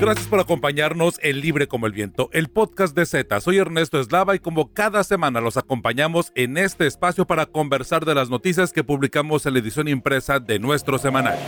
[0.00, 3.38] Gracias por acompañarnos en Libre como el Viento, el podcast de Z.
[3.42, 8.14] Soy Ernesto Eslava y como cada semana los acompañamos en este espacio para conversar de
[8.14, 11.38] las noticias que publicamos en la edición impresa de nuestro semanal.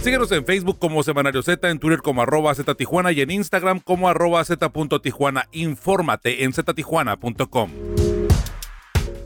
[0.00, 2.72] Síguenos en Facebook como Semanario Z, en Twitter como arroba Z
[3.10, 5.48] y en Instagram como arroba Z.Tijuana.
[5.50, 7.70] Infórmate en ztijuana.com.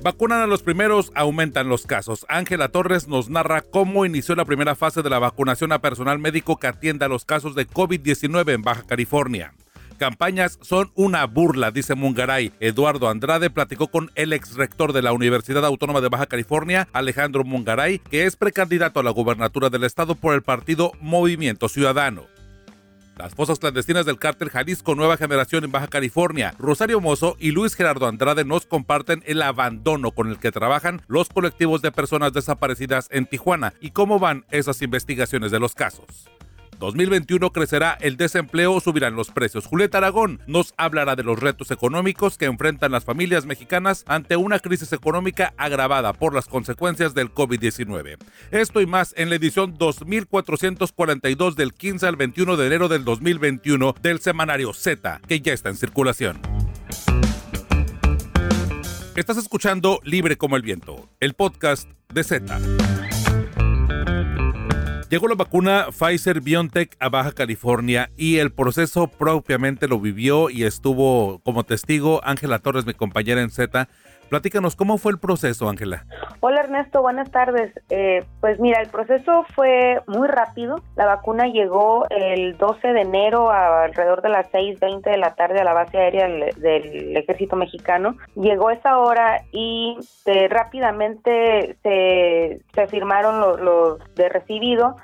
[0.08, 2.24] Vacunan a los primeros, aumentan los casos.
[2.30, 6.56] Ángela Torres nos narra cómo inició la primera fase de la vacunación a personal médico
[6.56, 9.52] que atiende a los casos de COVID-19 en Baja California.
[9.98, 12.54] Campañas son una burla, dice Mungaray.
[12.58, 17.44] Eduardo Andrade platicó con el ex rector de la Universidad Autónoma de Baja California, Alejandro
[17.44, 22.37] Mungaray, que es precandidato a la gubernatura del estado por el partido Movimiento Ciudadano.
[23.18, 26.54] Las fosas clandestinas del cártel Jalisco Nueva Generación en Baja California.
[26.56, 31.28] Rosario Mozo y Luis Gerardo Andrade nos comparten el abandono con el que trabajan los
[31.28, 36.28] colectivos de personas desaparecidas en Tijuana y cómo van esas investigaciones de los casos.
[36.78, 39.66] 2021 crecerá el desempleo, subirán los precios.
[39.66, 44.58] Julieta Aragón nos hablará de los retos económicos que enfrentan las familias mexicanas ante una
[44.58, 48.16] crisis económica agravada por las consecuencias del COVID-19.
[48.50, 53.94] Esto y más en la edición 2442 del 15 al 21 de enero del 2021
[54.00, 56.40] del semanario Z, que ya está en circulación.
[59.18, 62.60] Estás escuchando Libre como el Viento, el podcast de Z.
[65.10, 70.64] Llegó la vacuna Pfizer BioNTech a Baja California y el proceso propiamente lo vivió y
[70.64, 73.88] estuvo como testigo Ángela Torres, mi compañera en Z.
[74.28, 76.04] Platícanos, ¿cómo fue el proceso, Ángela?
[76.40, 77.72] Hola Ernesto, buenas tardes.
[77.88, 80.76] Eh, pues mira, el proceso fue muy rápido.
[80.96, 85.60] La vacuna llegó el 12 de enero a alrededor de las 6.20 de la tarde
[85.60, 88.16] a la base aérea del, ejército mexicano.
[88.34, 94.96] Llegó esa hora y eh, rápidamente se, se firmaron los de recibido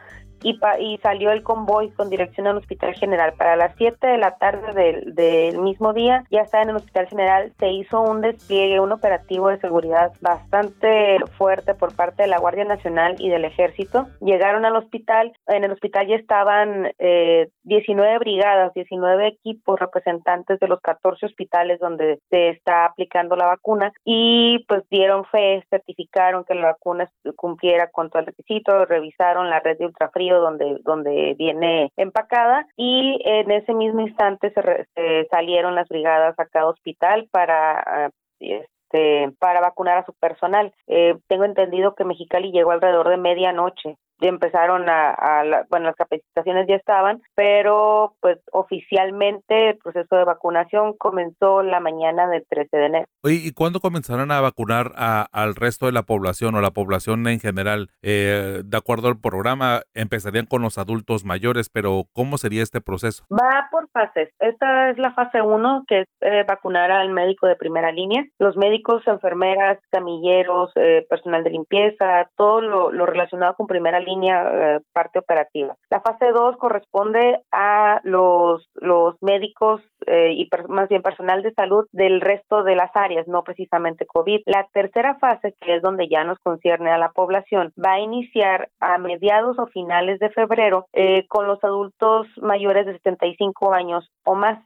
[0.43, 3.35] y, salió el convoy con dirección al Hospital General.
[3.37, 7.53] Para las 7 de la tarde del, mismo día ya estaba en el Hospital General,
[7.59, 12.65] se hizo un despliegue, un operativo de seguridad bastante fuerte por parte de la Guardia
[12.65, 14.07] Nacional y del Ejército.
[14.21, 20.69] Llegaron al hospital, en el hospital ya estaban eh, 19 brigadas, 19 equipos representantes de
[20.69, 26.55] los 14 hospitales donde se está aplicando la vacuna y pues dieron fe, certificaron que
[26.55, 31.93] la vacuna cumpliera con todo el requisito, revisaron la red de ultrafrío donde, donde viene
[31.97, 39.33] empacada y en ese mismo instante se, salieron las brigadas a cada hospital para este,
[39.39, 40.73] para vacunar a su personal.
[40.87, 43.97] Eh, tengo entendido que Mexicali llegó alrededor de medianoche
[44.29, 51.63] empezaron a, bueno, las capacitaciones ya estaban, pero pues oficialmente el proceso de vacunación comenzó
[51.63, 53.07] la mañana del 13 de enero.
[53.25, 57.89] ¿y cuándo comenzarán a vacunar al resto de la población o la población en general?
[58.03, 63.25] Eh, de acuerdo al programa, empezarían con los adultos mayores, pero ¿cómo sería este proceso?
[63.33, 64.31] Va por fases.
[64.39, 68.25] Esta es la fase 1, que es eh, vacunar al médico de primera línea.
[68.39, 74.14] Los médicos, enfermeras, camilleros, eh, personal de limpieza, todo lo, lo relacionado con primera línea,
[74.23, 75.77] eh, parte operativa.
[75.91, 81.87] La fase 2 corresponde a los, los médicos eh, y más bien personal de salud
[81.93, 84.43] del resto de las áreas, no precisamente COVID.
[84.47, 88.69] La tercera fase, que es donde ya nos concierne a la población, va a iniciar
[88.81, 94.35] a mediados o finales de febrero eh, con los adultos mayores de 75 años o
[94.35, 94.59] más.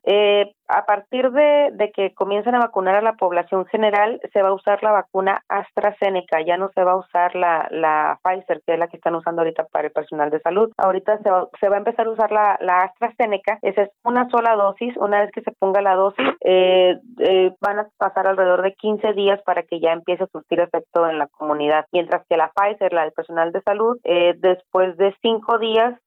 [0.68, 4.54] A partir de, de que comiencen a vacunar a la población general, se va a
[4.54, 8.78] usar la vacuna AstraZeneca, ya no se va a usar la, la Pfizer, que es
[8.78, 10.70] la que están usando ahorita para el personal de salud.
[10.76, 14.28] Ahorita se va, se va a empezar a usar la, la, AstraZeneca, esa es una
[14.28, 18.62] sola dosis, una vez que se ponga la dosis, eh, eh, van a pasar alrededor
[18.62, 22.36] de 15 días para que ya empiece a surtir efecto en la comunidad, mientras que
[22.36, 25.98] la Pfizer, la del personal de salud, eh, después de cinco días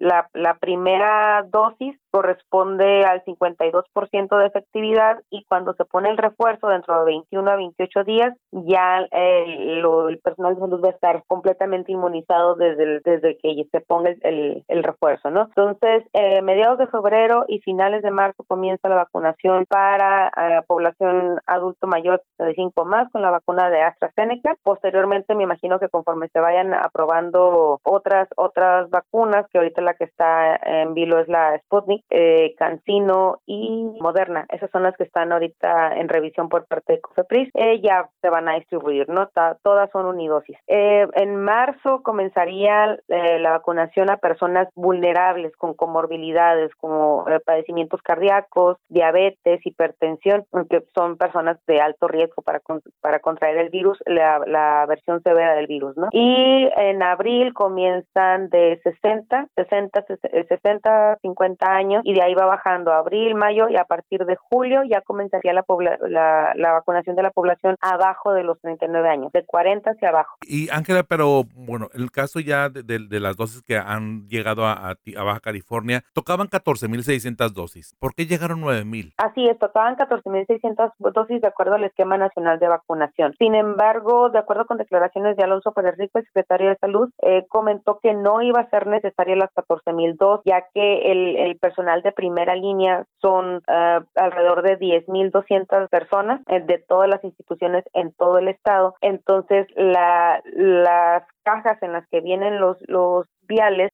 [0.00, 6.68] la, la, primera dosis corresponde al 52% de efectividad y cuando se pone el refuerzo
[6.68, 11.22] dentro de 21 a 28 días ya eh, el personal de salud va a estar
[11.26, 15.42] completamente inmunizado desde desde que se ponga el, el, refuerzo, ¿no?
[15.42, 21.38] Entonces, eh, mediados de febrero y finales de marzo comienza la vacunación para la población
[21.46, 24.56] adulto mayor de 5 más con la vacuna de AstraZeneca.
[24.62, 30.04] Posteriormente, me imagino que conforme se vayan aprobando otras otras vacunas que ahorita la que
[30.04, 34.46] está en vilo es la Sputnik, eh, Cancino y Moderna.
[34.48, 37.50] Esas son las que están ahorita en revisión por parte de COFEPRIS.
[37.54, 37.80] Eh,
[38.20, 39.28] se van a distribuir, ¿no?
[39.62, 40.56] todas son unidosis.
[40.66, 48.76] Eh, en marzo comenzaría eh, la vacunación a personas vulnerables con comorbilidades como padecimientos cardíacos,
[48.88, 52.60] diabetes, hipertensión, que son personas de alto riesgo para,
[53.00, 56.08] para contraer el virus, la versión severa del virus, ¿no?
[56.12, 62.92] Y en abril comienzan de 60, 60, 60, 50 años y de ahí va bajando
[62.92, 65.64] abril, mayo y a partir de julio ya comenzaría la,
[66.08, 70.36] la, la, vacunación de la población abajo de los 39 años, de 40 hacia abajo.
[70.42, 74.66] Y Ángela, pero bueno, en el caso ya de, de, las dosis que han llegado
[74.66, 77.94] a, a, Baja California, tocaban 14.600 dosis.
[77.98, 79.14] ¿Por qué llegaron 9.000?
[79.18, 83.34] Así es, tocaban 14.600 dosis de acuerdo al esquema nacional de vacunación.
[83.38, 87.46] Sin embargo, de acuerdo con declaraciones de Alonso Pérez Rico, el secretario de Salud, eh,
[87.48, 92.02] comentó que no iba a ser necesaria las 14.000 dosis, ya que el, el, personal
[92.02, 98.12] de primera línea son uh, alrededor de 10.200 personas eh, de todas las instituciones en
[98.12, 98.94] todo el estado.
[99.00, 103.26] Entonces, la, las cajas en las que vienen los, los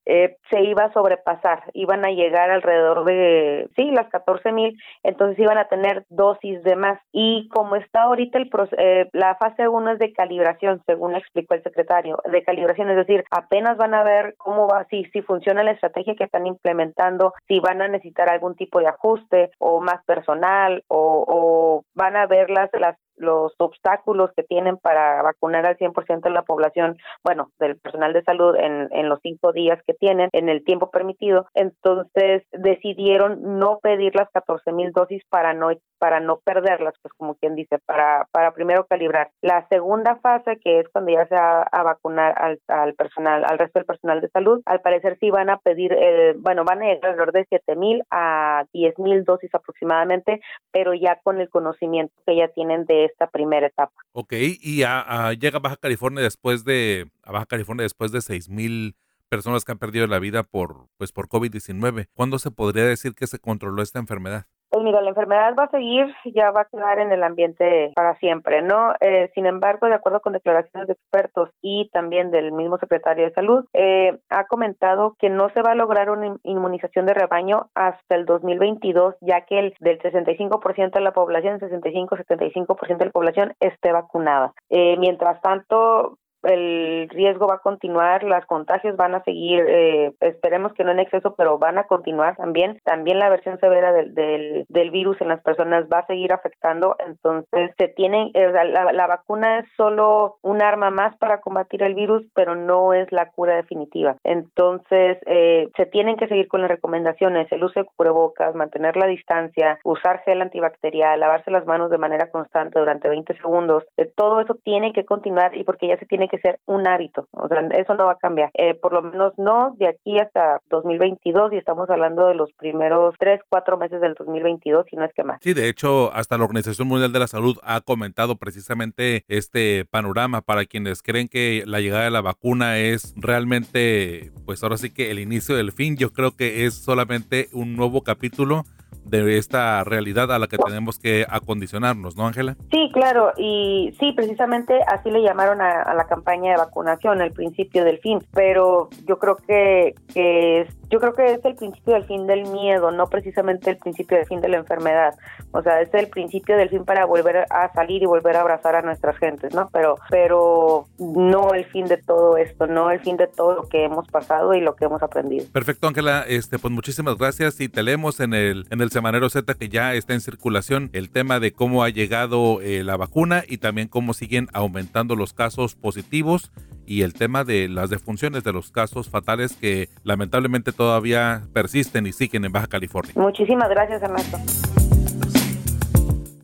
[0.05, 5.39] eh, se iba a sobrepasar, iban a llegar alrededor de, sí, las 14 mil, entonces
[5.39, 7.01] iban a tener dosis de más.
[7.13, 11.63] Y como está ahorita el eh, la fase 1 es de calibración, según explicó el
[11.63, 15.73] secretario, de calibración, es decir, apenas van a ver cómo va, si, si funciona la
[15.73, 20.83] estrategia que están implementando, si van a necesitar algún tipo de ajuste o más personal
[20.89, 26.21] o, o van a ver las, las los obstáculos que tienen para vacunar al 100%
[26.21, 30.29] de la población, bueno, del personal de salud en, en los cinco días que tienen,
[30.33, 31.47] en el tiempo permitido.
[31.55, 37.37] Entonces decidieron no pedir las 14 mil dosis para no para no perderlas, pues como
[37.37, 39.31] quien dice, para, para primero calibrar.
[39.41, 43.59] La segunda fase, que es cuando ya se va a vacunar al, al personal, al
[43.59, 46.87] resto del personal de salud, al parecer sí van a pedir, eh, bueno, van a
[46.87, 50.41] llegar alrededor de 7 mil a 10 mil dosis aproximadamente,
[50.71, 53.95] pero ya con el conocimiento que ya tienen de esta primera etapa.
[54.13, 58.49] Ok, y a, llega a Baja California después de, a Baja California después de 6
[58.49, 58.97] mil
[59.29, 62.09] personas que han perdido la vida por, pues, por COVID-19.
[62.15, 64.47] ¿Cuándo se podría decir que se controló esta enfermedad?
[64.77, 68.15] Pues mira, la enfermedad va a seguir, ya va a quedar en el ambiente para
[68.19, 68.93] siempre, ¿no?
[69.01, 73.33] Eh, sin embargo, de acuerdo con declaraciones de expertos y también del mismo secretario de
[73.33, 78.17] Salud, eh, ha comentado que no se va a lograr una inmunización de rebaño hasta
[78.17, 83.93] el 2022, ya que el del 65% de la población, 65-75% de la población esté
[83.93, 84.53] vacunada.
[84.69, 90.73] Eh, mientras tanto, el riesgo va a continuar, las contagios van a seguir, eh, esperemos
[90.75, 92.81] que no en exceso, pero van a continuar también.
[92.85, 96.97] También la versión severa del, del, del virus en las personas va a seguir afectando,
[97.07, 101.95] entonces se tienen, eh, la, la, vacuna es solo un arma más para combatir el
[101.95, 104.17] virus, pero no es la cura definitiva.
[104.25, 109.07] Entonces eh, se tienen que seguir con las recomendaciones, el uso de cubrebocas, mantener la
[109.07, 113.85] distancia, usar gel antibacterial, lavarse las manos de manera constante durante 20 segundos,
[114.17, 117.49] todo eso tiene que continuar y porque ya se tiene que ser un hábito, o
[117.49, 121.53] sea, eso no va a cambiar, eh, por lo menos no de aquí hasta 2022
[121.53, 125.25] y estamos hablando de los primeros tres, cuatro meses del 2022 y no es que
[125.25, 125.39] más.
[125.43, 130.43] Sí, de hecho, hasta la Organización Mundial de la Salud ha comentado precisamente este panorama
[130.43, 135.11] para quienes creen que la llegada de la vacuna es realmente, pues ahora sí que
[135.11, 138.65] el inicio del fin, yo creo que es solamente un nuevo capítulo
[139.05, 142.57] de esta realidad a la que tenemos que acondicionarnos, ¿no, Ángela?
[142.71, 147.85] Sí, claro, y sí, precisamente así le llamaron a, la campaña de vacunación, el principio
[147.85, 152.27] del fin, pero yo creo que, que yo creo que es el principio del fin
[152.27, 155.15] del miedo, no precisamente el principio del fin de la enfermedad.
[155.53, 158.77] O sea, es el principio del fin para volver a salir y volver a abrazar
[158.77, 159.69] a nuestras gentes, ¿no?
[159.73, 163.85] Pero, pero no el fin de todo esto, no el fin de todo lo que
[163.85, 165.47] hemos pasado y lo que hemos aprendido.
[165.53, 166.25] Perfecto, Ángela.
[166.29, 169.95] Este, pues muchísimas gracias y te leemos en el, en el Semanero Z que ya
[169.95, 174.15] está en circulación el tema de cómo ha llegado eh, la vacuna y también cómo
[174.15, 176.53] siguen aumentando los casos positivos
[176.87, 182.13] y el tema de las defunciones de los casos fatales que lamentablemente todavía persisten y
[182.13, 183.13] siguen en Baja California.
[183.17, 184.39] Muchísimas gracias, Ernesto.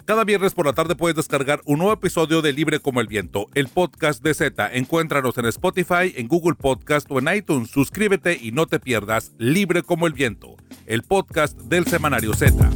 [0.05, 3.47] Cada viernes por la tarde puedes descargar un nuevo episodio de Libre como el Viento,
[3.55, 4.69] el podcast de Z.
[4.75, 7.71] Encuéntranos en Spotify, en Google Podcast o en iTunes.
[7.71, 12.69] Suscríbete y no te pierdas Libre como el Viento, el podcast del semanario Z.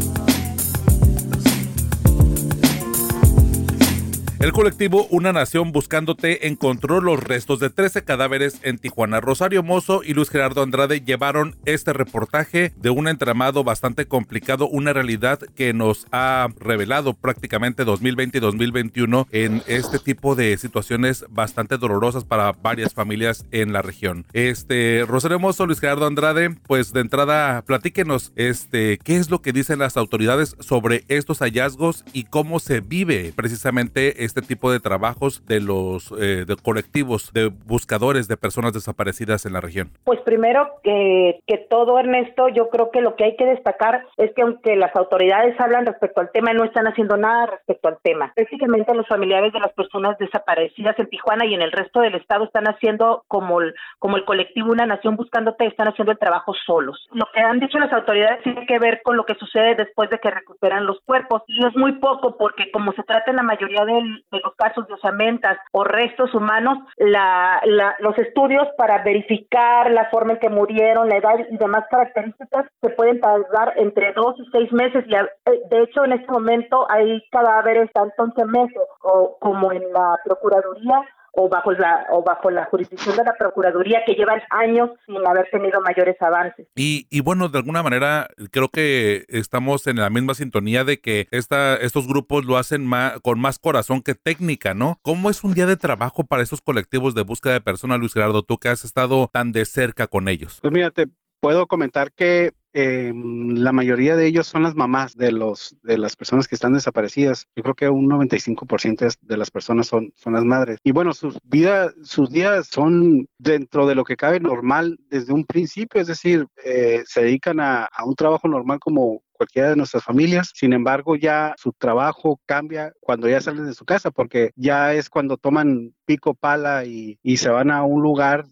[4.38, 9.18] El colectivo Una Nación Buscándote encontró los restos de 13 cadáveres en Tijuana.
[9.18, 14.92] Rosario Mozo y Luis Gerardo Andrade llevaron este reportaje de un entramado bastante complicado, una
[14.92, 21.78] realidad que nos ha revelado prácticamente 2020 y 2021 en este tipo de situaciones bastante
[21.78, 24.26] dolorosas para varias familias en la región.
[24.34, 29.54] Este, Rosario Mozo, Luis Gerardo Andrade, pues de entrada platíquenos este, qué es lo que
[29.54, 35.46] dicen las autoridades sobre estos hallazgos y cómo se vive precisamente este tipo de trabajos
[35.46, 39.90] de los eh, de colectivos de buscadores de personas desaparecidas en la región?
[40.04, 44.32] Pues primero que, que todo, Ernesto, yo creo que lo que hay que destacar es
[44.34, 48.32] que aunque las autoridades hablan respecto al tema, no están haciendo nada respecto al tema.
[48.34, 52.44] Prácticamente los familiares de las personas desaparecidas en Tijuana y en el resto del estado
[52.44, 57.08] están haciendo como el, como el colectivo Una Nación Buscándote, están haciendo el trabajo solos.
[57.12, 60.18] Lo que han dicho las autoridades tiene que ver con lo que sucede después de
[60.18, 63.84] que recuperan los cuerpos y es muy poco porque como se trata en la mayoría
[63.84, 67.60] del de los casos de osamentas o restos humanos, la,
[68.00, 72.90] los estudios para verificar la forma en que murieron, la edad y demás características se
[72.90, 75.04] pueden tardar entre dos y seis meses.
[75.06, 75.28] Y eh,
[75.70, 81.02] de hecho, en este momento hay cadáveres tanto en meses o como en la Procuraduría
[81.36, 85.48] o bajo la o bajo la jurisdicción de la procuraduría que llevan años sin haber
[85.50, 86.66] tenido mayores avances.
[86.74, 91.28] Y, y bueno, de alguna manera creo que estamos en la misma sintonía de que
[91.30, 94.98] esta, estos grupos lo hacen más, con más corazón que técnica, ¿no?
[95.02, 98.42] ¿Cómo es un día de trabajo para esos colectivos de búsqueda de personas, Luis Gerardo,
[98.42, 100.58] tú que has estado tan de cerca con ellos?
[100.62, 101.06] Pues mira, te
[101.40, 106.14] puedo comentar que eh, la mayoría de ellos son las mamás de los de las
[106.14, 107.48] personas que están desaparecidas.
[107.56, 110.78] Yo creo que un 95% de las personas son, son las madres.
[110.84, 115.46] Y bueno, sus vidas, sus días son dentro de lo que cabe normal desde un
[115.46, 120.50] principio, es decir, eh, se dedican a, un trabajo normal como cualquiera de nuestras familias.
[120.54, 125.08] Sin embargo, ya su trabajo cambia cuando ya salen de su casa, porque ya es
[125.08, 128.44] cuando toman pico, pala y, y se van a un lugar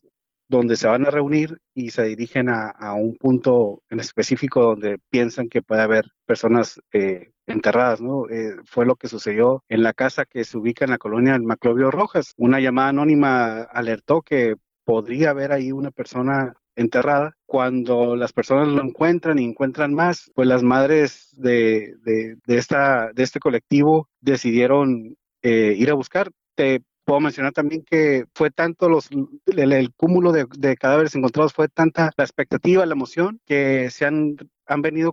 [0.57, 5.49] donde se van a reunir y se dirigen a, un punto en específico donde piensan
[5.49, 8.29] que puede haber personas eh, enterradas, ¿no?
[8.29, 11.91] Eh, fue lo que sucedió en la casa que se ubica en la colonia Maclovio
[11.91, 12.33] Rojas.
[12.37, 17.37] Una llamada anónima alertó que podría haber ahí una persona enterrada.
[17.47, 23.23] Cuando las personas lo encuentran y encuentran más, pues las madres de, de, esta, de
[23.23, 26.31] este colectivo decidieron eh, ir a buscar.
[26.55, 29.11] Te Puedo mencionar también que fue tanto los,
[29.47, 34.81] el, cúmulo de, cadáveres encontrados, fue tanta la expectativa, la emoción, que se han, han
[34.81, 35.13] venido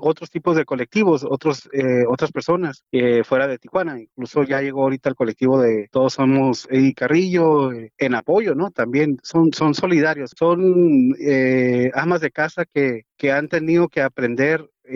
[0.00, 3.98] otros tipos de colectivos, otros, eh, otras personas eh, fuera de Tijuana.
[4.00, 8.70] Incluso ya llegó ahorita el colectivo de Todos Somos Eddie Carrillo eh, en apoyo, ¿no?
[8.70, 11.14] También son, son solidarios, son
[11.94, 14.90] amas de casa que, que han tenido que aprender a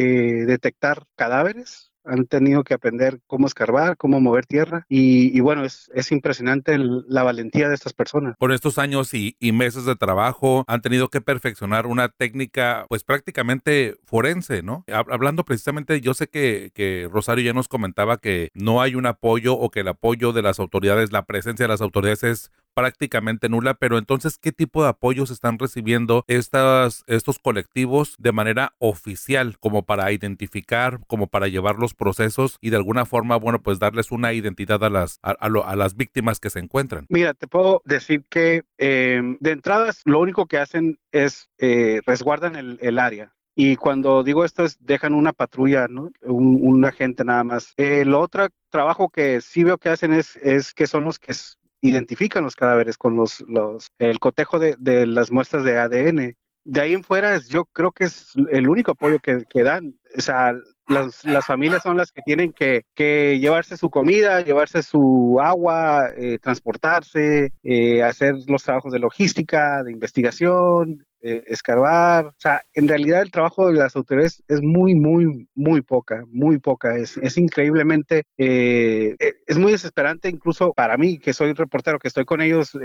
[0.47, 6.13] detectar cadáveres han tenido que aprender cómo escarbar, cómo mover tierra y, bueno, es, es
[6.13, 8.35] impresionante la valentía de estas personas.
[8.39, 13.97] Por estos años y, meses de trabajo han tenido que perfeccionar una técnica pues prácticamente
[14.05, 14.85] forense, ¿no?
[14.93, 19.55] Hablando precisamente, yo sé que, que Rosario ya nos comentaba que no hay un apoyo
[19.55, 23.73] o que el apoyo de las autoridades, la presencia de las autoridades es prácticamente nula,
[23.73, 29.87] pero entonces, ¿qué tipo de apoyos están recibiendo estas, estos colectivos de manera oficial, como
[29.87, 34.35] para identificar, como para llevar los procesos y de alguna forma, bueno, pues darles una
[34.35, 37.07] identidad a las, a, las víctimas que se encuentran?
[37.09, 42.57] Mira, te puedo decir que eh, de entradas lo único que hacen es eh, resguardan
[42.57, 43.33] el, área.
[43.55, 46.11] Y cuando digo esto es dejan una patrulla, ¿no?
[46.21, 47.73] Un, agente nada más.
[47.79, 51.33] El otro trabajo que sí veo que hacen es, es que son los que
[51.81, 56.37] identifican los cadáveres con los, los el cotejo de, de, las muestras de ADN.
[56.65, 59.95] De ahí en fuera, yo creo que es el único apoyo que, que dan.
[60.17, 60.53] O sea,
[60.89, 66.11] las, las, familias son las que tienen que, que, llevarse su comida, llevarse su agua,
[66.17, 72.27] eh, transportarse, eh, hacer los trabajos de logística, de investigación, eh, escarbar.
[72.27, 76.59] O sea, en realidad el trabajo de las autoridades es muy, muy, muy poca, muy
[76.61, 76.97] poca.
[76.97, 82.07] Es, es increíblemente, eh, eh, es muy desesperante incluso para mí, que soy reportero, que
[82.07, 82.79] estoy con ellos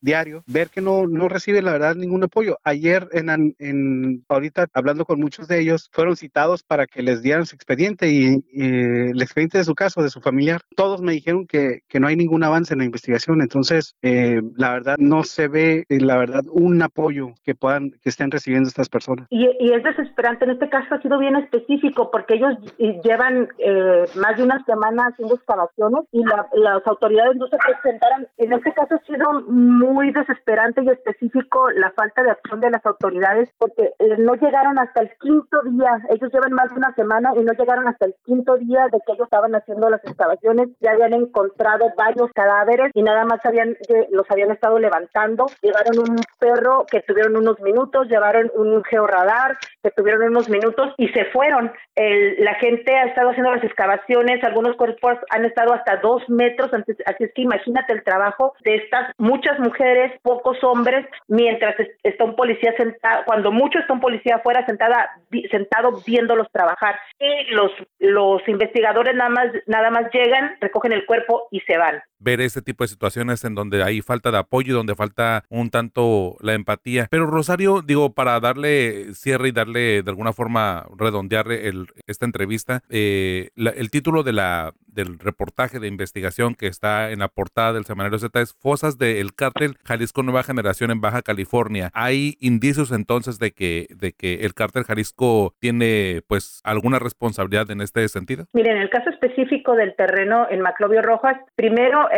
[0.00, 2.58] diario, ver que no, no reciben la verdad ningún apoyo.
[2.64, 7.44] Ayer, en, en, ahorita hablando con muchos de ellos, fueron citados para que les dieran
[7.44, 10.62] su expediente y, el expediente de su caso, de su familiar.
[10.74, 13.42] Todos me dijeron que, que no hay ningún avance en la investigación.
[13.42, 18.68] Entonces, la verdad, no se ve, la verdad, un apoyo que pueda que estén recibiendo
[18.68, 19.26] estas personas.
[19.30, 24.36] Y, es desesperante, en este caso ha sido bien específico porque ellos llevan eh, más
[24.36, 28.26] de una semana haciendo excavaciones y las autoridades no se presentaron.
[28.38, 32.84] En este caso ha sido muy desesperante y específico la falta de acción de las
[32.86, 37.32] autoridades porque eh, no llegaron hasta el quinto día, ellos llevan más de una semana
[37.36, 40.92] y no llegaron hasta el quinto día de que ellos estaban haciendo las excavaciones, ya
[40.92, 43.76] habían encontrado varios cadáveres y nada más habían
[44.10, 49.90] los habían estado levantando, llevaron un perro que tuvieron unos minutos, llevaron un georradar que
[49.90, 51.72] tuvieron unos minutos y se fueron.
[51.96, 57.24] la gente ha estado haciendo las excavaciones, algunos cuerpos han estado hasta dos metros, así
[57.24, 62.74] es que imagínate el trabajo de estas muchas mujeres, pocos hombres, mientras está un policía
[62.76, 65.10] sentado, cuando mucho está un policía afuera sentada,
[65.50, 66.96] sentado viéndolos trabajar.
[67.18, 72.02] Y los, los investigadores nada más, nada más llegan, recogen el cuerpo y se van
[72.24, 75.70] ver este tipo de situaciones en donde hay falta de apoyo y donde falta un
[75.70, 77.06] tanto la empatía.
[77.10, 82.80] Pero Rosario, digo, para darle cierre y darle de alguna forma redondear el, esta entrevista,
[82.88, 87.84] eh, el título de la, del reportaje de investigación que está en la portada del
[87.84, 91.90] semanario Z es Fosas del cártel Jalisco Nueva Generación en Baja California.
[91.92, 97.82] ¿Hay indicios entonces de que, de que el cártel Jalisco tiene pues alguna responsabilidad en
[97.82, 98.46] este sentido?
[98.54, 102.08] Miren, en el caso específico del terreno en Maclovio Rojas, primero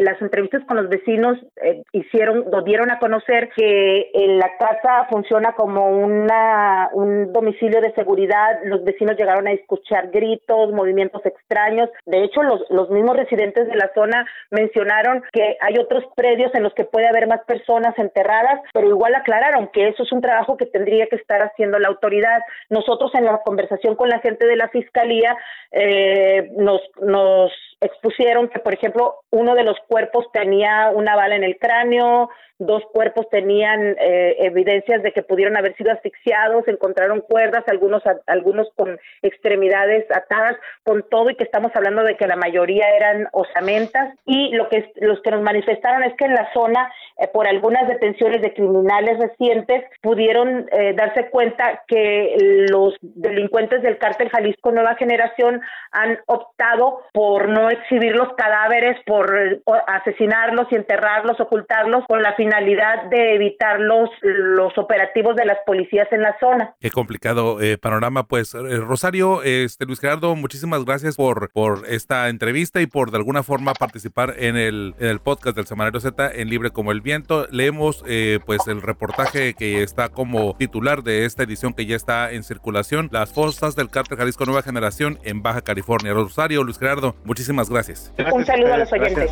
[0.00, 5.52] las entrevistas con los vecinos eh, hicieron, dieron a conocer que en la casa funciona
[5.52, 8.60] como una, un domicilio de seguridad.
[8.64, 11.90] Los vecinos llegaron a escuchar gritos, movimientos extraños.
[12.06, 16.62] De hecho, los, los mismos residentes de la zona mencionaron que hay otros predios en
[16.62, 20.56] los que puede haber más personas enterradas, pero igual aclararon que eso es un trabajo
[20.56, 22.40] que tendría que estar haciendo la autoridad.
[22.70, 25.36] Nosotros en la conversación con la gente de la fiscalía
[25.72, 31.44] eh, nos, nos expusieron que, por ejemplo, uno de los cuerpos tenía una bala en
[31.44, 37.64] el cráneo, dos cuerpos tenían eh, evidencias de que pudieron haber sido asfixiados, encontraron cuerdas,
[37.66, 42.88] algunos algunos con extremidades atadas, con todo y que estamos hablando de que la mayoría
[42.96, 44.14] eran osamentas.
[44.24, 47.88] Y lo que los que nos manifestaron es que en la zona eh, por algunas
[47.88, 52.36] detenciones de criminales recientes pudieron eh, darse cuenta que
[52.70, 59.62] los delincuentes del cártel Jalisco Nueva Generación han optado por no exhibir los cadáveres, por
[59.86, 64.10] asesinarlos y enterrarlos, ocultarlos con la finalidad de evitar los,
[64.42, 66.74] los operativos de las policías en la zona.
[66.80, 68.24] Qué complicado eh, panorama.
[68.24, 73.18] Pues eh, Rosario, este Luis Gerardo, muchísimas gracias por, por esta entrevista y por de
[73.18, 77.00] alguna forma participar en el, en el podcast del Semanario Z en Libre como el
[77.00, 77.46] Viento.
[77.50, 82.32] Leemos eh, pues el reportaje que está como titular de esta edición que ya está
[82.32, 86.12] en circulación, las fosas del cártel Jalisco Nueva Generación en Baja California.
[86.12, 88.12] Rosario, Luis Gerardo, muchísimas gracias.
[88.32, 89.30] Un saludo a los oyentes.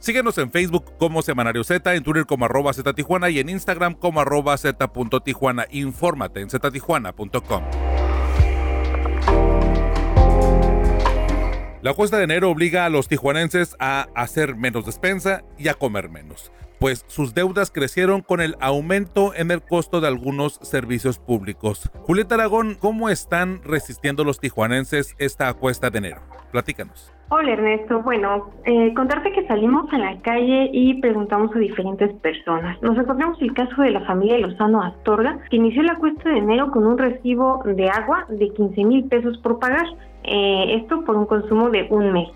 [0.00, 3.94] Síguenos en Facebook como Semanario Z, en Twitter como arroba Z Tijuana y en Instagram
[3.94, 5.66] como arroba Z.Tijuana.
[5.70, 7.89] Infórmate en ztijuana.com.
[11.82, 16.10] La cuesta de enero obliga a los tijuanenses a hacer menos despensa y a comer
[16.10, 21.90] menos, pues sus deudas crecieron con el aumento en el costo de algunos servicios públicos.
[22.02, 26.20] Julieta Aragón, ¿cómo están resistiendo los tijuanenses esta cuesta de enero?
[26.52, 27.14] Platícanos.
[27.30, 32.76] Hola Ernesto, bueno, eh, contarte que salimos a la calle y preguntamos a diferentes personas.
[32.82, 36.72] Nos encontramos el caso de la familia Lozano Astorga, que inició la cuesta de enero
[36.72, 39.86] con un recibo de agua de 15 mil pesos por pagar,
[40.24, 42.28] eh, esto por un consumo de un mes.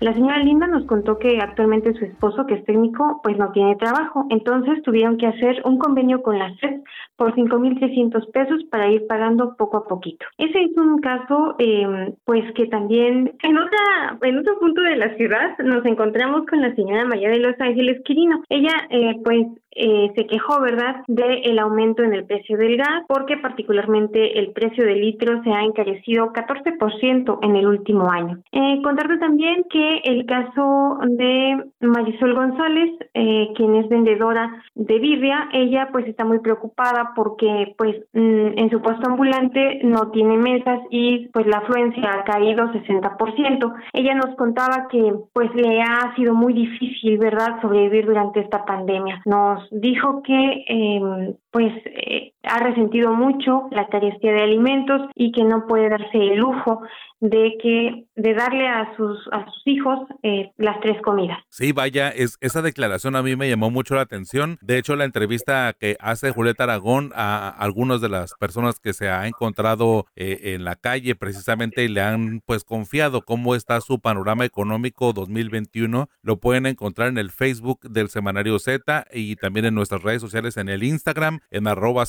[0.00, 3.76] La señora Linda nos contó que actualmente su esposo, que es técnico, pues no tiene
[3.76, 4.26] trabajo.
[4.30, 6.80] Entonces tuvieron que hacer un convenio con la SED
[7.16, 10.26] por 5.600 pesos para ir pagando poco a poquito.
[10.38, 15.14] Ese es un caso, eh, pues que también en otra en otro punto de la
[15.16, 18.42] ciudad nos encontramos con la señora Maya de Los Ángeles Quirino.
[18.48, 23.04] Ella, eh, pues eh, se quejó, ¿verdad?, del el aumento en el precio del gas,
[23.08, 28.38] porque particularmente el precio del litro se ha encarecido 14% en el último año.
[28.52, 35.48] Eh, contarte también que el caso de Marisol González, eh, quien es vendedora de birria,
[35.52, 40.80] ella pues está muy preocupada porque pues mm, en su puesto ambulante no tiene mesas
[40.90, 43.74] y pues la afluencia ha caído 60%.
[43.92, 49.22] Ella nos contaba que pues le ha sido muy difícil, ¿verdad?, sobrevivir durante esta pandemia.
[49.24, 55.44] Nos dijo que em, pues eh, ha resentido mucho la carestía de alimentos y que
[55.44, 56.82] no puede darse el lujo
[57.20, 61.38] de que de darle a sus a sus hijos eh, las tres comidas.
[61.48, 64.58] Sí, vaya, es, esa declaración a mí me llamó mucho la atención.
[64.60, 69.08] De hecho, la entrevista que hace Julieta Aragón a algunas de las personas que se
[69.08, 74.00] ha encontrado eh, en la calle precisamente y le han pues confiado cómo está su
[74.00, 79.74] panorama económico 2021, lo pueden encontrar en el Facebook del Semanario Z y también en
[79.74, 82.04] nuestras redes sociales en el Instagram en arroba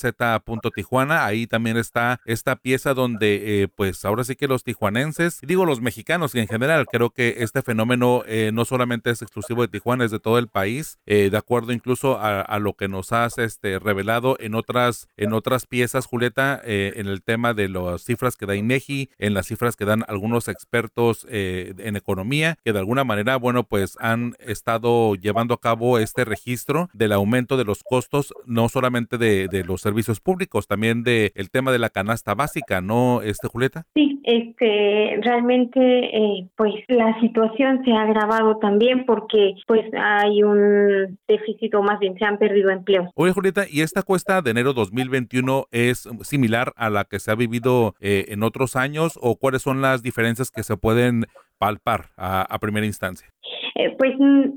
[0.45, 1.25] z.tijuana.
[1.25, 5.81] Ahí también está esta pieza donde eh, pues ahora sí que los tijuaneses digo los
[5.81, 10.11] mexicanos en general, creo que este fenómeno eh, no solamente es exclusivo de Tijuana, es
[10.11, 14.37] de todo el país, eh, de acuerdo incluso a, lo que nos has este, revelado
[14.39, 19.09] en otras, en otras piezas, Julieta, en el tema de las cifras que da INEGI,
[19.19, 23.97] en las cifras que dan algunos expertos en economía, que de alguna manera, bueno, pues
[23.99, 29.63] han estado llevando a cabo este registro del aumento de los costos, no solamente de
[29.65, 33.85] los servicios públicos, también del el tema de la canasta básica, ¿no, este Julieta?
[33.93, 41.17] Sí, este realmente eh, pues la situación se ha agravado también porque pues hay un
[41.27, 43.07] déficit o más bien se han perdido empleos.
[43.15, 47.35] Oye Julieta, ¿y esta cuesta de enero 2021 es similar a la que se ha
[47.35, 51.25] vivido eh, en otros años o cuáles son las diferencias que se pueden
[51.57, 53.27] palpar a, primera instancia?
[53.75, 54.49] Eh, pues mm,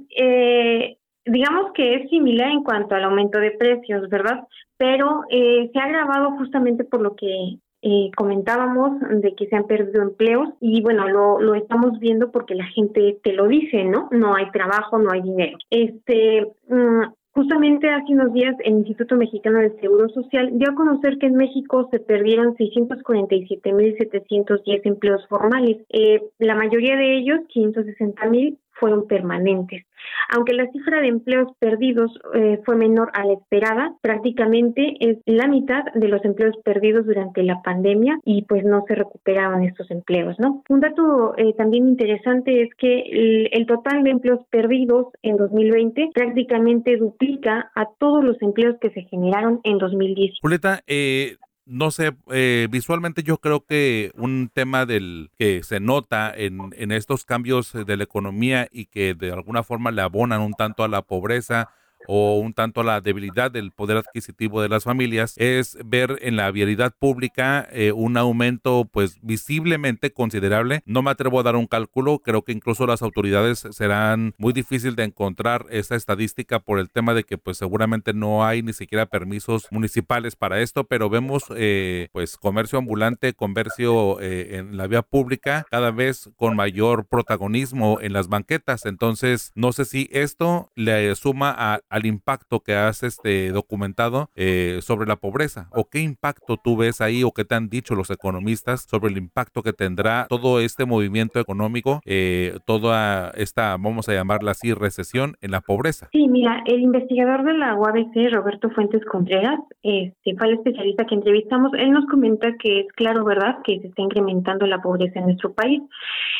[1.28, 4.44] digamos que es similar en cuanto al aumento de precios, ¿verdad?
[4.76, 10.02] Pero se ha agravado justamente por lo que eh, comentábamos de que se han perdido
[10.02, 14.08] empleos y bueno, lo, lo estamos viendo porque la gente te lo dice, ¿no?
[14.10, 15.56] No hay trabajo, no hay dinero.
[15.70, 17.04] Este, mm,
[17.38, 21.36] Justamente hace unos días el Instituto Mexicano del Seguro Social dio a conocer que en
[21.36, 25.76] México se perdieron 647.710 empleos formales.
[25.90, 29.86] Eh, la mayoría de ellos, 560.000, fueron permanentes.
[30.34, 35.48] Aunque la cifra de empleos perdidos eh, fue menor a la esperada, prácticamente es la
[35.48, 40.38] mitad de los empleos perdidos durante la pandemia y pues no se recuperaban estos empleos,
[40.38, 40.62] ¿no?
[40.68, 46.10] Un dato eh, también interesante es que el, el, total de empleos perdidos en 2020
[46.14, 50.38] prácticamente duplica a todos los empleos que se generaron en 2010.
[50.40, 51.36] Julieta, eh,
[51.68, 56.92] no sé, eh, visualmente yo creo que un tema del que se nota en, en
[56.92, 60.88] estos cambios de la economía y que de alguna forma le abonan un tanto a
[60.88, 61.68] la pobreza
[62.06, 66.50] o un tanto la debilidad del poder adquisitivo de las familias es ver en la
[66.50, 70.82] vialidad pública eh, un aumento pues visiblemente considerable.
[70.86, 74.96] No me atrevo a dar un cálculo, creo que incluso las autoridades serán muy difícil
[74.96, 79.06] de encontrar esa estadística por el tema de que pues seguramente no hay ni siquiera
[79.06, 85.02] permisos municipales para esto, pero vemos eh, pues comercio ambulante, comercio eh, en la vía
[85.02, 88.86] pública cada vez con mayor protagonismo en las banquetas.
[88.86, 94.78] Entonces no sé si esto le suma a al impacto que has este, documentado eh,
[94.82, 95.68] sobre la pobreza?
[95.72, 99.18] ¿O qué impacto tú ves ahí o qué te han dicho los economistas sobre el
[99.18, 105.36] impacto que tendrá todo este movimiento económico, eh, toda esta, vamos a llamarla así, recesión
[105.40, 106.08] en la pobreza?
[106.12, 111.14] Sí, mira, el investigador de la UABC, Roberto Fuentes Contreras, este, fue el especialista que
[111.14, 115.26] entrevistamos, él nos comenta que es claro, ¿verdad?, que se está incrementando la pobreza en
[115.26, 115.82] nuestro país.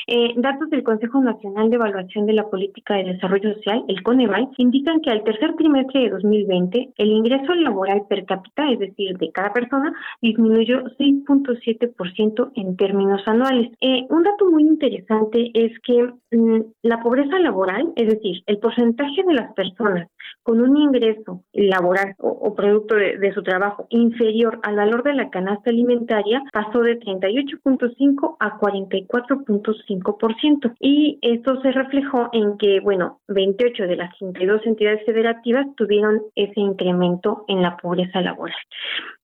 [0.06, 4.48] Eh, datos del Consejo Nacional de Evaluación de la Política de Desarrollo Social, el CONEVAL,
[4.56, 9.16] indican que al tercer tercer trimestre de 2020, el ingreso laboral per cápita, es decir,
[9.18, 13.70] de cada persona, disminuyó 6.7% en términos anuales.
[13.81, 19.22] Eh, un dato muy interesante es que mm, la pobreza laboral, es decir, el porcentaje
[19.27, 20.09] de las personas
[20.42, 25.70] con un ingreso laboral o, producto de, su trabajo inferior al valor de la canasta
[25.70, 30.74] alimentaria pasó de 38.5 a 44.5%.
[30.81, 35.05] Y esto se reflejó en que, bueno, 28 de las 32 entidades
[35.76, 38.56] tuvieron ese incremento en la pobreza laboral.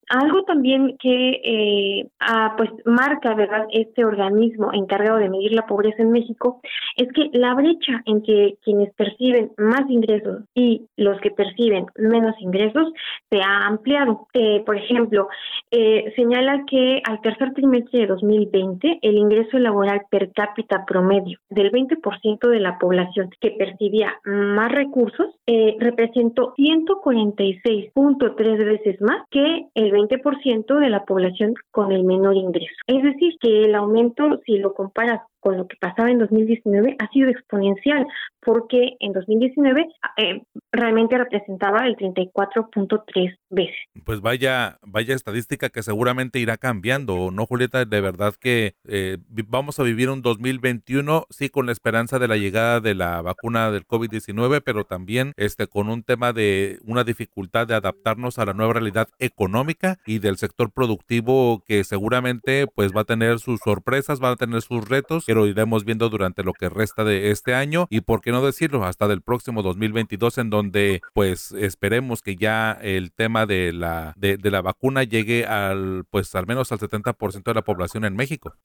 [0.09, 6.03] Algo también que eh, ah, pues marca verdad este organismo encargado de medir la pobreza
[6.03, 6.61] en México
[6.95, 12.93] es que la brecha entre quienes perciben más ingresos y los que perciben menos ingresos
[13.31, 14.27] se ha ampliado.
[14.33, 15.27] Eh, por ejemplo,
[15.71, 21.71] eh, señala que al tercer trimestre de 2020 el ingreso laboral per cápita promedio del
[21.71, 25.31] 20% de la población que percibía más recursos
[25.79, 32.75] representó 146.3 veces más que el 20% de la población con el menor ingreso.
[32.87, 37.07] Es decir, que el aumento, si lo comparas con lo que pasaba en 2019 ha
[37.11, 38.07] sido exponencial,
[38.43, 39.85] porque en 2019
[40.17, 43.75] eh, realmente representaba el 34.3 veces.
[44.03, 47.85] Pues vaya, vaya estadística que seguramente irá cambiando, ¿no, Julieta?
[47.85, 52.37] De verdad que eh, vamos a vivir un 2021, sí, con la esperanza de la
[52.37, 57.67] llegada de la vacuna del COVID-19, pero también este, con un tema de una dificultad
[57.67, 63.01] de adaptarnos a la nueva realidad económica y del sector productivo que seguramente pues va
[63.01, 66.53] a tener sus sorpresas, va a tener sus retos, que lo iremos viendo durante lo
[66.53, 70.49] que resta de este año y por qué no decirlo, hasta del próximo 2022 en
[70.49, 76.33] donde pues esperemos que ya el tema de la de, la vacuna llegue al pues
[76.35, 78.55] al menos al 70% de la población en México.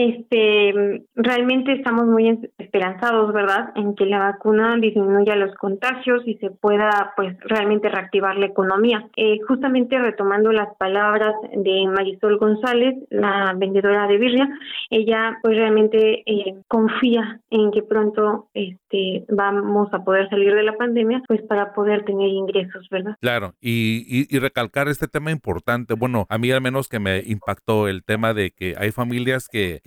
[0.00, 6.50] Este, realmente estamos muy esperanzados, ¿verdad?, en que la vacuna disminuya los contagios y se
[6.50, 9.06] pueda, pues, realmente reactivar la economía.
[9.16, 14.48] Eh, justamente retomando las palabras de Marisol González, la vendedora de birria,
[14.90, 20.76] ella, pues, realmente eh, confía en que pronto, este, vamos a poder salir de la
[20.76, 23.16] pandemia, pues, para poder tener ingresos, ¿verdad?
[23.20, 25.94] Claro, y, y, y recalcar este tema importante.
[25.94, 29.60] Bueno, a mí al menos que me impactó el tema de que hay familias que
[29.60, 29.80] que,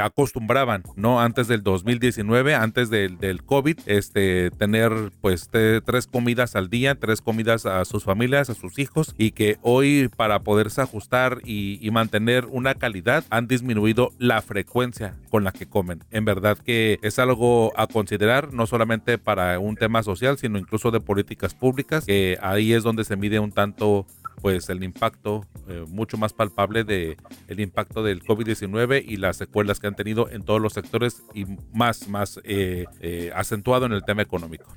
[0.00, 1.20] acostumbraban, ¿no?
[1.20, 7.20] Antes del 2019, antes del, del COVID, este, tener pues tres comidas al día, tres
[7.20, 11.90] comidas a sus familias, a sus hijos, y que hoy para poderse ajustar y, y
[11.90, 16.04] mantener una calidad han disminuido la frecuencia con la que comen.
[16.10, 20.90] En verdad que es algo a considerar, no solamente para un tema social, sino incluso
[20.90, 24.06] de políticas públicas, que ahí es donde se mide un tanto
[24.40, 27.16] pues el impacto eh, mucho más palpable de
[27.48, 31.46] el impacto del COVID-19 y las secuelas que han tenido en todos los sectores y
[31.72, 34.72] más más eh, eh, acentuado en el tema económico.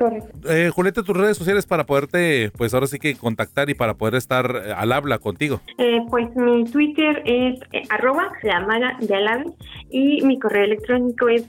[0.73, 4.55] Julieta, tus redes sociales para poderte pues ahora sí que contactar y para poder estar
[4.75, 5.61] al habla contigo.
[6.09, 9.45] pues mi Twitter es arroba de alabe
[9.89, 11.45] y mi correo electrónico es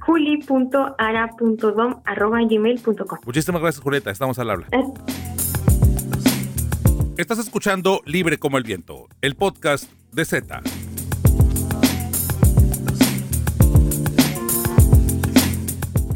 [0.00, 3.18] juli.ara.dom arroba gmail.com.
[3.24, 4.66] Muchísimas gracias Julieta, estamos al habla.
[7.18, 10.62] Estás escuchando Libre como el Viento, el podcast de Z.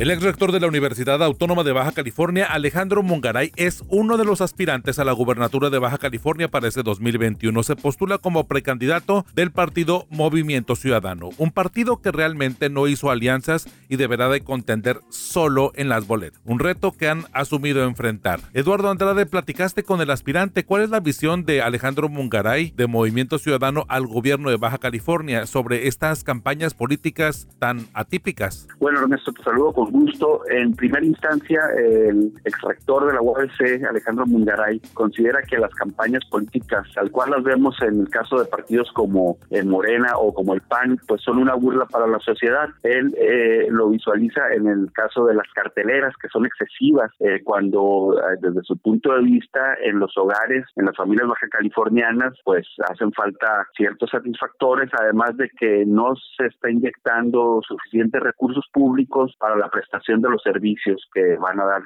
[0.03, 4.25] El ex rector de la Universidad Autónoma de Baja California, Alejandro Mungaray, es uno de
[4.25, 7.63] los aspirantes a la gubernatura de Baja California para ese 2021.
[7.63, 13.69] Se postula como precandidato del partido Movimiento Ciudadano, un partido que realmente no hizo alianzas
[13.89, 16.43] y deberá de contender solo en las boletas.
[16.45, 18.41] Un reto que han asumido enfrentar.
[18.55, 20.65] Eduardo Andrade, platicaste con el aspirante.
[20.65, 25.47] ¿Cuál es la visión de Alejandro Mungaray de Movimiento Ciudadano al gobierno de Baja California
[25.47, 28.67] sobre estas campañas políticas tan atípicas?
[28.81, 30.43] Bueno, Ernesto, te saludo con gusto.
[30.51, 36.89] En primera instancia, el extractor de la UABC, Alejandro Mungaray, considera que las campañas políticas,
[36.95, 40.61] tal cual las vemos en el caso de partidos como el Morena o como el
[40.63, 42.69] PAN, pues son una burla para la sociedad.
[42.83, 48.17] Él eh, lo visualiza en el caso de las carteleras, que son excesivas, eh, cuando
[48.19, 52.67] eh, desde su punto de vista en los hogares, en las familias baja californianas, pues
[52.89, 59.57] hacen falta ciertos satisfactores, además de que no se está inyectando suficientes recursos públicos para
[59.57, 61.83] la prestación de los servicios que van a dar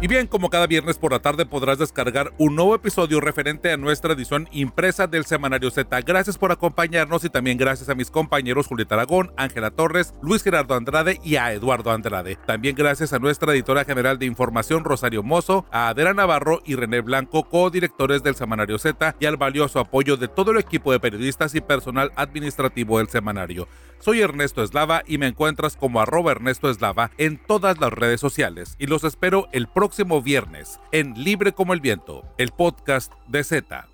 [0.00, 3.76] Y bien, como cada viernes por la tarde podrás descargar un nuevo episodio referente a
[3.76, 6.00] nuestra edición impresa del Semanario Z.
[6.02, 10.76] Gracias por acompañarnos y también gracias a mis compañeros Julieta Aragón, Ángela Torres, Luis Gerardo
[10.76, 12.38] Andrade y a Eduardo Andrade.
[12.46, 17.00] También gracias a nuestra editora general de información Rosario Mozo, a Adela Navarro y René
[17.00, 21.56] Blanco, co-directores del Semanario Z y al valioso apoyo de todo el equipo de periodistas
[21.56, 23.66] y personal administrativo del semanario.
[24.00, 28.76] Soy Ernesto Eslava y me encuentras como arroba Ernesto Eslava en todas las redes sociales
[28.78, 33.88] y los espero el próximo viernes en Libre como el Viento, el podcast de Z.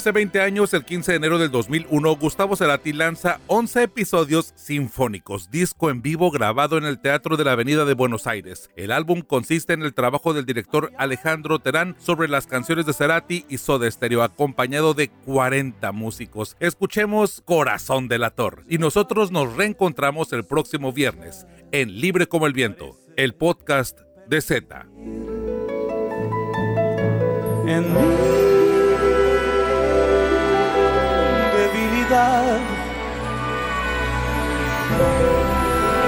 [0.00, 5.50] Hace 20 años, el 15 de enero del 2001, Gustavo Cerati lanza 11 episodios sinfónicos,
[5.50, 8.70] disco en vivo grabado en el Teatro de la Avenida de Buenos Aires.
[8.76, 13.44] El álbum consiste en el trabajo del director Alejandro Terán sobre las canciones de Cerati
[13.50, 16.56] y Soda Stereo, acompañado de 40 músicos.
[16.60, 22.54] Escuchemos Corazón del Ator y nosotros nos reencontramos el próximo viernes en Libre como el
[22.54, 24.86] Viento, el podcast de Z.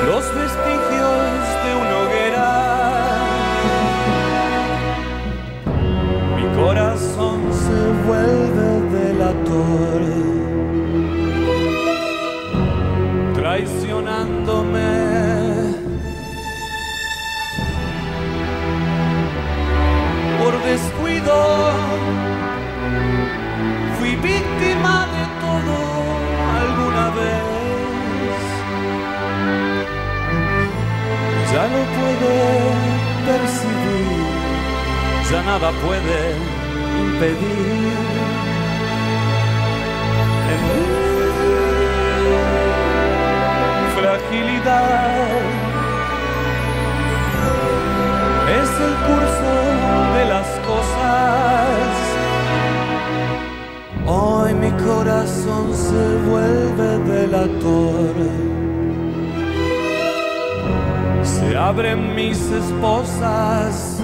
[0.07, 2.51] los vestigios de una hoguera.
[6.37, 10.03] Mi corazón se vuelve delator,
[13.35, 14.91] traicionándome.
[20.43, 21.37] Por descuido,
[24.01, 25.12] fui víctima
[31.53, 32.37] Ya lo puede
[33.27, 34.25] percibir,
[35.31, 36.21] ya nada puede
[36.99, 37.93] impedir.
[40.53, 40.63] En
[43.97, 44.89] fragilidad
[48.49, 49.53] es el curso
[50.17, 50.49] de las
[61.73, 64.03] abren mis esposas.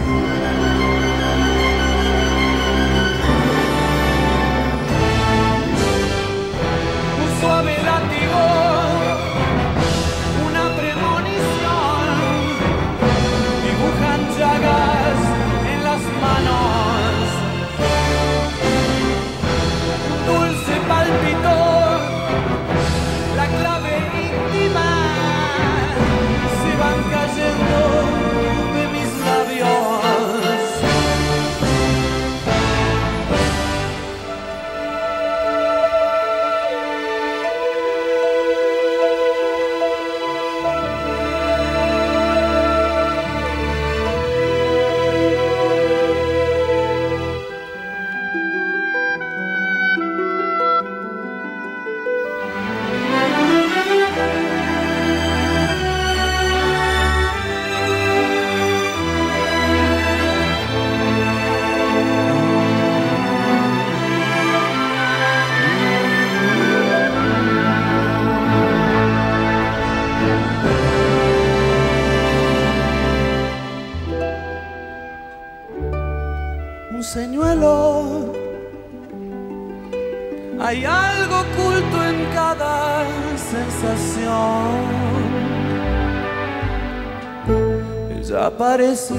[88.59, 89.15] Parece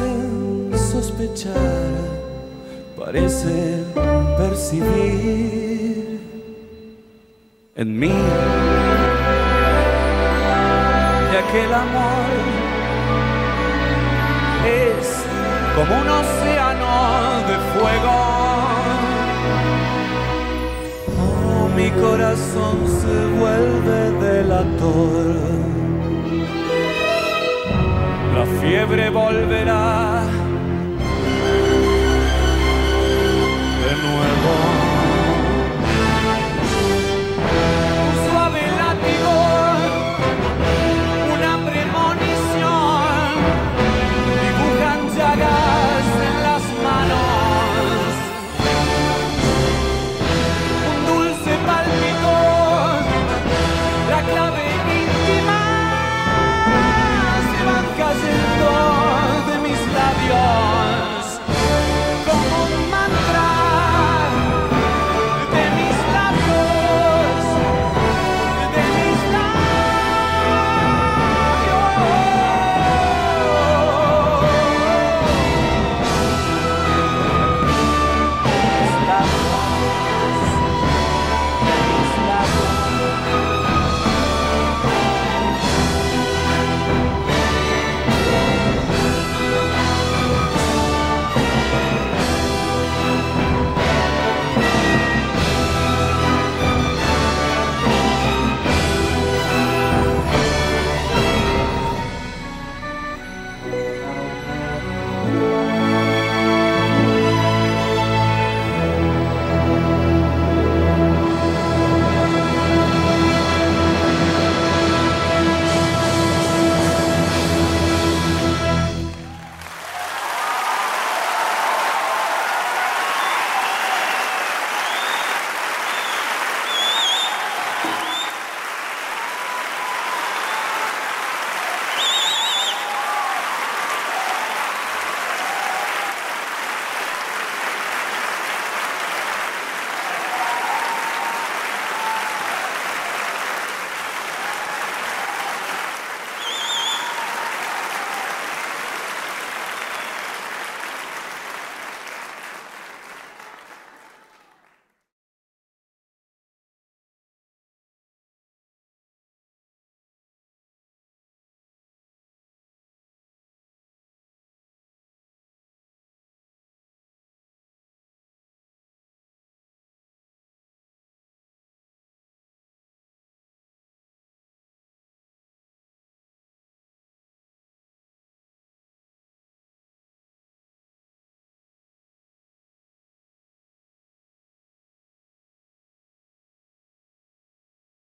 [0.92, 1.56] sospechar,
[2.98, 3.86] parece
[4.38, 6.20] percibir
[7.78, 8.12] en mí
[11.32, 12.30] de aquel amor
[14.68, 15.24] es
[15.74, 16.94] como un océano
[17.48, 18.18] de fuego.
[21.18, 25.69] Oh, mi corazón se vuelve delator
[28.40, 30.49] la fiebre volverá.